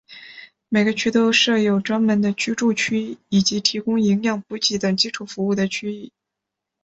[0.67, 6.11] 每个区都设有专门的居住区以及提供营养补给等基础服务的区域。